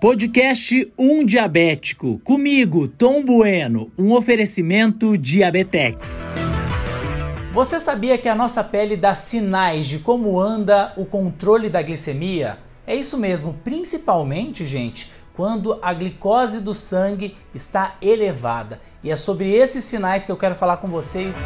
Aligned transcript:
Podcast 0.00 0.92
Um 0.98 1.24
Diabético. 1.24 2.20
Comigo, 2.24 2.86
Tom 2.86 3.24
Bueno. 3.24 3.90
Um 3.98 4.12
oferecimento 4.12 5.16
Diabetex. 5.16 6.26
Você 7.52 7.78
sabia 7.78 8.18
que 8.18 8.28
a 8.28 8.34
nossa 8.34 8.62
pele 8.64 8.96
dá 8.96 9.14
sinais 9.14 9.86
de 9.86 9.98
como 9.98 10.38
anda 10.40 10.92
o 10.96 11.04
controle 11.04 11.70
da 11.70 11.80
glicemia? 11.80 12.58
É 12.86 12.94
isso 12.94 13.16
mesmo, 13.16 13.54
principalmente, 13.64 14.66
gente, 14.66 15.10
quando 15.34 15.78
a 15.80 15.92
glicose 15.94 16.60
do 16.60 16.74
sangue 16.74 17.36
está 17.54 17.96
elevada. 18.02 18.80
E 19.02 19.10
é 19.10 19.16
sobre 19.16 19.52
esses 19.52 19.84
sinais 19.84 20.24
que 20.24 20.32
eu 20.32 20.36
quero 20.36 20.54
falar 20.54 20.78
com 20.78 20.88
vocês. 20.88 21.38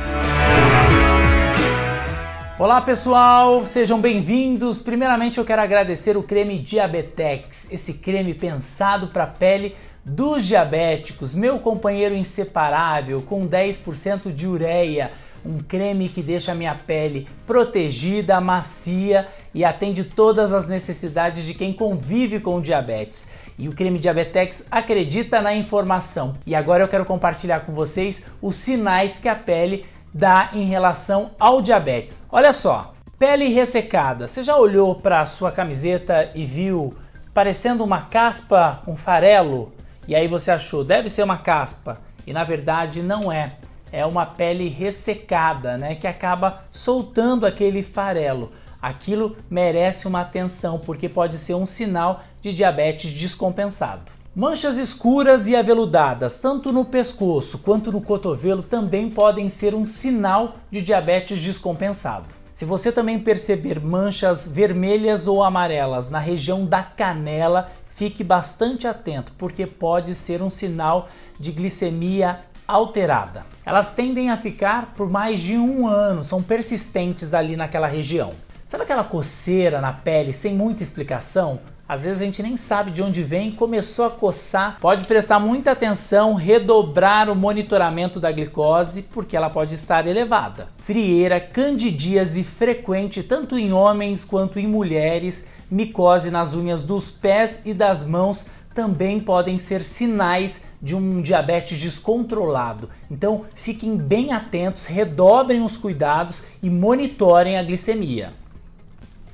Olá 2.58 2.80
pessoal, 2.80 3.64
sejam 3.68 4.00
bem-vindos. 4.00 4.80
Primeiramente 4.80 5.38
eu 5.38 5.44
quero 5.44 5.62
agradecer 5.62 6.16
o 6.16 6.24
creme 6.24 6.58
Diabetex, 6.58 7.70
esse 7.70 7.94
creme 7.94 8.34
pensado 8.34 9.06
para 9.06 9.22
a 9.22 9.28
pele 9.28 9.76
dos 10.04 10.44
diabéticos, 10.44 11.36
meu 11.36 11.60
companheiro 11.60 12.16
inseparável 12.16 13.22
com 13.22 13.46
10% 13.46 14.34
de 14.34 14.48
ureia, 14.48 15.12
um 15.46 15.58
creme 15.60 16.08
que 16.08 16.20
deixa 16.20 16.50
a 16.50 16.54
minha 16.56 16.74
pele 16.74 17.28
protegida, 17.46 18.40
macia 18.40 19.28
e 19.54 19.64
atende 19.64 20.02
todas 20.02 20.52
as 20.52 20.66
necessidades 20.66 21.44
de 21.44 21.54
quem 21.54 21.72
convive 21.72 22.40
com 22.40 22.60
diabetes. 22.60 23.30
E 23.56 23.68
o 23.68 23.72
creme 23.72 24.00
Diabetex 24.00 24.66
acredita 24.68 25.40
na 25.40 25.54
informação. 25.54 26.36
E 26.44 26.56
agora 26.56 26.82
eu 26.82 26.88
quero 26.88 27.04
compartilhar 27.04 27.60
com 27.60 27.72
vocês 27.72 28.26
os 28.42 28.56
sinais 28.56 29.18
que 29.18 29.28
a 29.28 29.34
pele 29.34 29.84
dá 30.12 30.50
em 30.52 30.64
relação 30.64 31.30
ao 31.38 31.60
diabetes. 31.60 32.26
Olha 32.30 32.52
só, 32.52 32.92
pele 33.18 33.48
ressecada. 33.48 34.28
Você 34.28 34.42
já 34.42 34.56
olhou 34.56 34.94
para 34.94 35.20
a 35.20 35.26
sua 35.26 35.50
camiseta 35.50 36.30
e 36.34 36.44
viu 36.44 36.94
parecendo 37.34 37.84
uma 37.84 38.02
caspa, 38.02 38.82
um 38.86 38.96
farelo? 38.96 39.72
E 40.06 40.14
aí 40.14 40.26
você 40.26 40.50
achou, 40.50 40.84
deve 40.84 41.10
ser 41.10 41.22
uma 41.22 41.38
caspa. 41.38 42.00
E 42.26 42.32
na 42.32 42.44
verdade 42.44 43.02
não 43.02 43.30
é. 43.30 43.52
É 43.90 44.04
uma 44.04 44.26
pele 44.26 44.68
ressecada, 44.68 45.78
né, 45.78 45.94
que 45.94 46.06
acaba 46.06 46.62
soltando 46.70 47.46
aquele 47.46 47.82
farelo. 47.82 48.52
Aquilo 48.80 49.36
merece 49.50 50.06
uma 50.06 50.20
atenção 50.20 50.78
porque 50.78 51.08
pode 51.08 51.38
ser 51.38 51.54
um 51.54 51.66
sinal 51.66 52.22
de 52.40 52.52
diabetes 52.52 53.10
descompensado. 53.10 54.12
Manchas 54.40 54.76
escuras 54.76 55.48
e 55.48 55.56
aveludadas, 55.56 56.38
tanto 56.38 56.72
no 56.72 56.84
pescoço 56.84 57.58
quanto 57.58 57.90
no 57.90 58.00
cotovelo, 58.00 58.62
também 58.62 59.10
podem 59.10 59.48
ser 59.48 59.74
um 59.74 59.84
sinal 59.84 60.58
de 60.70 60.80
diabetes 60.80 61.40
descompensado. 61.40 62.26
Se 62.52 62.64
você 62.64 62.92
também 62.92 63.18
perceber 63.18 63.80
manchas 63.80 64.46
vermelhas 64.46 65.26
ou 65.26 65.42
amarelas 65.42 66.08
na 66.08 66.20
região 66.20 66.64
da 66.64 66.84
canela, 66.84 67.68
fique 67.96 68.22
bastante 68.22 68.86
atento, 68.86 69.32
porque 69.36 69.66
pode 69.66 70.14
ser 70.14 70.40
um 70.40 70.50
sinal 70.50 71.08
de 71.36 71.50
glicemia 71.50 72.38
alterada. 72.64 73.44
Elas 73.66 73.96
tendem 73.96 74.30
a 74.30 74.36
ficar 74.36 74.94
por 74.94 75.10
mais 75.10 75.40
de 75.40 75.56
um 75.56 75.88
ano, 75.88 76.22
são 76.22 76.40
persistentes 76.40 77.34
ali 77.34 77.56
naquela 77.56 77.88
região. 77.88 78.30
Sabe 78.64 78.84
aquela 78.84 79.02
coceira 79.02 79.80
na 79.80 79.92
pele 79.92 80.32
sem 80.32 80.54
muita 80.54 80.84
explicação? 80.84 81.58
Às 81.88 82.02
vezes 82.02 82.20
a 82.20 82.24
gente 82.26 82.42
nem 82.42 82.54
sabe 82.54 82.90
de 82.90 83.02
onde 83.02 83.22
vem, 83.22 83.50
começou 83.50 84.04
a 84.04 84.10
coçar. 84.10 84.76
Pode 84.78 85.06
prestar 85.06 85.40
muita 85.40 85.70
atenção, 85.70 86.34
redobrar 86.34 87.30
o 87.30 87.34
monitoramento 87.34 88.20
da 88.20 88.30
glicose, 88.30 89.04
porque 89.04 89.34
ela 89.34 89.48
pode 89.48 89.74
estar 89.74 90.06
elevada. 90.06 90.68
Frieira, 90.76 91.40
candidíase 91.40 92.44
frequente 92.44 93.22
tanto 93.22 93.56
em 93.56 93.72
homens 93.72 94.22
quanto 94.22 94.58
em 94.58 94.66
mulheres, 94.66 95.48
micose 95.70 96.30
nas 96.30 96.52
unhas 96.52 96.82
dos 96.82 97.10
pés 97.10 97.62
e 97.64 97.72
das 97.72 98.04
mãos 98.04 98.50
também 98.74 99.18
podem 99.18 99.58
ser 99.58 99.82
sinais 99.82 100.66
de 100.80 100.94
um 100.94 101.22
diabetes 101.22 101.80
descontrolado. 101.80 102.90
Então 103.10 103.46
fiquem 103.54 103.96
bem 103.96 104.34
atentos, 104.34 104.84
redobrem 104.84 105.64
os 105.64 105.78
cuidados 105.78 106.42
e 106.62 106.68
monitorem 106.68 107.56
a 107.56 107.62
glicemia. 107.62 108.30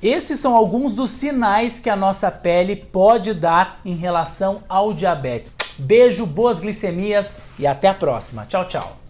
Esses 0.05 0.39
são 0.39 0.55
alguns 0.55 0.93
dos 0.93 1.09
sinais 1.09 1.79
que 1.79 1.89
a 1.89 1.95
nossa 1.95 2.29
pele 2.29 2.75
pode 2.75 3.33
dar 3.33 3.79
em 3.83 3.95
relação 3.95 4.61
ao 4.69 4.93
diabetes. 4.93 5.51
Beijo, 5.79 6.27
boas 6.27 6.59
glicemias 6.59 7.39
e 7.57 7.65
até 7.65 7.87
a 7.87 7.93
próxima. 7.95 8.45
Tchau, 8.45 8.67
tchau. 8.67 9.04